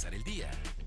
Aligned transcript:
empezar 0.00 0.14
el 0.14 0.24
día. 0.24 0.79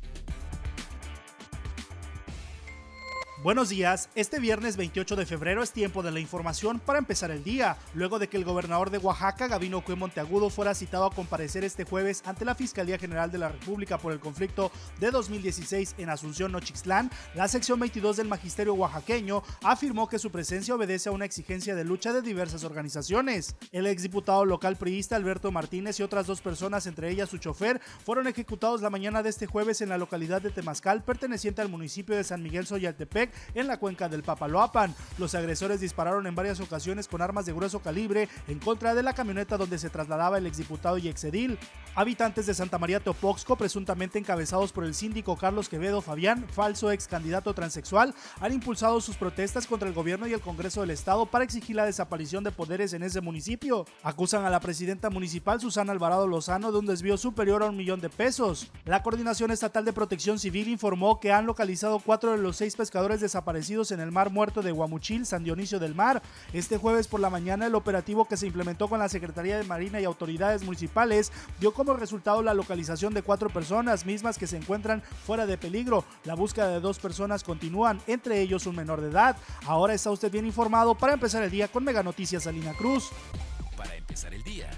Buenos 3.44 3.68
días, 3.68 4.08
este 4.16 4.40
viernes 4.40 4.78
28 4.78 5.18
de 5.18 5.26
febrero 5.26 5.62
es 5.62 5.74
tiempo 5.74 6.02
de 6.02 6.12
la 6.12 6.22
información 6.22 6.80
para 6.80 6.98
empezar 6.98 7.30
el 7.30 7.44
día, 7.44 7.76
luego 7.94 8.18
de 8.18 8.30
que 8.30 8.38
el 8.38 8.46
gobernador 8.46 8.90
de 8.90 9.00
Oaxaca, 9.00 9.50
Gabino 9.50 9.84
Cue 9.84 9.98
Monteagudo, 9.98 10.50
fuera 10.50 10.74
citado 10.74 11.04
a 11.04 11.14
comparecer 11.14 11.66
este 11.66 11.84
jueves 11.84 12.24
ante 12.26 12.46
la 12.46 12.56
Fiscalía 12.56 12.98
General 12.98 13.30
de 13.30 13.40
la 13.40 13.50
República 13.50 13.98
por 13.98 14.14
el 14.14 14.22
conflicto 14.22 14.72
de 15.02 15.12
2016 15.12 15.96
en 15.98 16.10
Asunción, 16.10 16.54
Nochixtlán, 16.54 17.12
la 17.36 17.50
sección 17.50 17.82
22 17.82 18.16
del 18.16 18.30
Magisterio 18.30 18.76
Oaxaqueño 18.76 19.44
afirmó 19.62 20.08
que 20.08 20.20
su 20.20 20.32
presencia 20.32 20.76
obedece 20.76 21.10
a 21.10 21.12
una 21.12 21.26
exigencia 21.26 21.76
de 21.76 21.84
lucha 21.84 22.14
de 22.14 22.22
diversas 22.22 22.64
organizaciones. 22.64 23.58
El 23.74 23.88
exdiputado 23.88 24.46
local 24.46 24.78
priista 24.78 25.18
Alberto 25.18 25.52
Martínez 25.52 26.00
y 26.00 26.04
otras 26.04 26.28
dos 26.28 26.40
personas, 26.40 26.88
entre 26.88 27.10
ellas 27.10 27.28
su 27.28 27.40
chofer, 27.40 27.82
fueron 28.06 28.26
ejecutados 28.28 28.82
la 28.82 28.90
mañana 28.90 29.22
de 29.22 29.32
este 29.32 29.48
jueves 29.48 29.82
en 29.82 29.90
la 29.90 29.98
localidad 29.98 30.42
de 30.42 30.50
Temazcal, 30.50 31.04
perteneciente 31.04 31.62
al 31.62 31.68
municipio 31.68 32.16
de 32.16 32.24
San 32.24 32.42
Miguel 32.42 32.66
Soyaltepec, 32.66 33.33
en 33.56 33.68
la 33.68 33.78
cuenca 33.78 34.10
del 34.10 34.24
Papaloapan. 34.24 34.96
Los 35.18 35.36
agresores 35.36 35.80
dispararon 35.80 36.28
en 36.28 36.36
varias 36.36 36.60
ocasiones 36.60 37.08
con 37.08 37.22
armas 37.22 37.46
de 37.46 37.54
grueso 37.54 37.80
calibre 37.80 38.30
en 38.48 38.60
contra 38.60 38.96
de 38.96 39.04
la 39.04 39.14
camioneta 39.14 39.58
donde 39.58 39.78
se 39.78 39.90
trasladaba 39.90 40.38
el 40.38 40.48
exdiputado 40.48 40.98
y 40.98 41.08
exedil. 41.08 41.58
Habitantes 41.96 42.48
de 42.48 42.54
Santa 42.54 42.80
María 42.80 43.00
Teopoxco, 43.00 43.56
presuntamente 43.56 44.18
encabezados 44.18 44.72
por 44.72 44.84
el 44.84 44.96
síndico 44.96 45.38
Carlos 45.38 45.70
Quevedo 45.70 46.02
Fabián, 46.02 46.48
falso 46.50 46.92
ex 46.92 47.08
candidato 47.08 47.54
transexual, 47.54 48.16
han 48.40 48.54
impulsado 48.54 49.00
sus 49.00 49.16
protestas 49.16 49.68
contra 49.68 49.88
el 49.88 49.94
gobierno 49.94 50.26
y 50.26 50.34
el 50.34 50.42
Congreso 50.42 50.82
del 50.82 50.90
Estado 50.90 51.28
para 51.28 51.44
exigir 51.44 51.76
la 51.76 51.86
desaparición 51.86 52.44
de 52.44 52.52
poderes 52.52 52.94
en 52.94 53.04
ese 53.04 53.22
municipio. 53.22 53.86
Acusan 54.02 54.46
a 54.46 54.50
la 54.50 54.60
presidenta 54.60 55.10
municipal 55.10 55.62
Susana 55.62 55.92
Alvarado 55.92 56.28
Lozano 56.28 56.72
de 56.72 56.80
un 56.80 56.86
desvío 56.88 57.18
superior 57.18 57.62
a 57.62 57.68
un 57.68 57.78
millón 57.78 58.02
de 58.02 58.10
pesos. 58.10 58.72
La 58.86 59.04
Coordinación 59.04 59.52
Estatal 59.52 59.86
de 59.86 59.94
Protección 59.94 60.40
Civil 60.40 60.70
informó 60.70 61.20
que 61.20 61.32
han 61.32 61.46
localizado 61.46 62.00
cuatro 62.00 62.32
de 62.32 62.38
los 62.38 62.58
seis 62.58 62.76
pescadores 62.76 63.22
desaparecidos 63.24 63.92
en 63.92 64.00
el 64.00 64.12
mar 64.12 64.30
muerto 64.30 64.62
de 64.62 64.72
Guamuchil, 64.72 65.26
San 65.26 65.44
Dionisio 65.44 65.80
del 65.80 65.96
Mar. 65.96 66.22
Este 66.54 66.78
jueves 66.78 67.08
por 67.08 67.20
la 67.20 67.32
mañana 67.32 67.66
el 67.66 67.74
operativo 67.74 68.26
que 68.26 68.38
se 68.38 68.46
implementó 68.46 68.88
con 68.88 69.00
la 69.00 69.10
Secretaría 69.10 69.58
de 69.58 69.64
Marina 69.64 70.00
y 70.00 70.06
autoridades 70.06 70.64
municipales 70.64 71.32
dio 71.60 71.74
como 71.74 71.94
resultado 71.94 72.44
la 72.44 72.54
localización 72.54 73.14
de 73.14 73.24
cuatro 73.24 73.50
personas 73.50 74.06
mismas 74.06 74.38
que 74.38 74.46
se 74.46 74.58
encuentran 74.58 75.02
fuera 75.26 75.46
de 75.46 75.58
peligro. 75.58 76.06
La 76.26 76.36
búsqueda 76.36 76.68
de 76.68 76.80
dos 76.80 77.00
personas 77.00 77.44
continúan, 77.44 78.00
entre 78.06 78.42
ellos 78.42 78.68
un 78.68 78.76
menor 78.76 79.02
de 79.02 79.10
edad. 79.10 79.38
Ahora 79.66 79.94
está 79.94 80.12
usted 80.12 80.32
bien 80.32 80.46
informado 80.46 80.96
para 80.96 81.14
empezar 81.14 81.42
el 81.42 81.52
día 81.52 81.68
con 81.68 81.84
Mega 81.84 82.04
Noticias 82.04 82.44
Salina 82.44 82.74
Cruz. 82.74 83.10
Para 83.76 83.96
empezar 83.96 84.34
el 84.34 84.44
día. 84.44 84.70